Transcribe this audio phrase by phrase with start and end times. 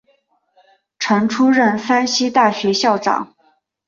[0.97, 3.35] 曾出任山西大学校长。